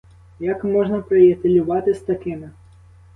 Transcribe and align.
Як 0.39 0.63
можна 0.63 1.01
приятелювати 1.01 1.93
з 1.93 1.99
такими? 1.99 2.51